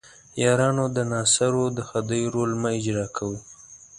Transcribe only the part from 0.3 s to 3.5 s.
یارانو د ناصرو د خدۍ رول مه اجراء کوئ.